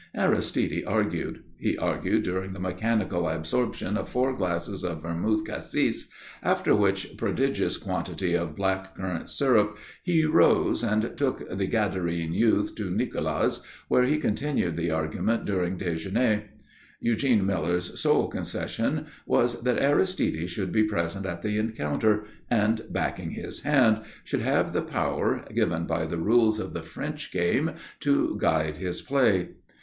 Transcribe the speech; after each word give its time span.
Aristide 0.15 0.83
argued. 0.87 1.43
He 1.59 1.77
argued 1.77 2.23
during 2.23 2.53
the 2.53 2.59
mechanical 2.59 3.29
absorption 3.29 3.95
of 3.97 4.09
four 4.09 4.35
glasses 4.35 4.83
of 4.83 5.03
vermouth 5.03 5.45
cassis 5.45 6.09
after 6.41 6.73
which 6.73 7.15
prodigious 7.17 7.77
quantity 7.77 8.33
of 8.33 8.55
black 8.55 8.95
currant 8.95 9.29
syrup 9.29 9.77
he 10.01 10.25
rose 10.25 10.83
and 10.83 11.15
took 11.15 11.47
the 11.55 11.67
Gadarene 11.67 12.33
youth 12.33 12.73
to 12.77 12.89
Nikola's 12.89 13.61
where 13.89 14.05
he 14.05 14.17
continued 14.17 14.73
the 14.73 14.89
argument 14.89 15.45
during 15.45 15.77
déjeuner. 15.77 16.45
Eugene 16.99 17.45
Miller's 17.45 17.99
sole 18.01 18.27
concession 18.27 19.05
was 19.27 19.61
that 19.61 19.77
Aristide 19.79 20.49
should 20.49 20.71
be 20.71 20.81
present 20.83 21.27
at 21.27 21.43
the 21.43 21.59
encounter 21.59 22.25
and, 22.49 22.81
backing 22.89 23.29
his 23.29 23.59
hand, 23.59 24.01
should 24.23 24.41
have 24.41 24.73
the 24.73 24.81
power 24.81 25.45
(given 25.53 25.85
by 25.85 26.07
the 26.07 26.17
rules 26.17 26.57
of 26.57 26.73
the 26.73 26.81
French 26.81 27.31
game) 27.31 27.73
to 27.99 28.35
guide 28.39 28.77
his 28.77 28.99
play. 28.99 29.49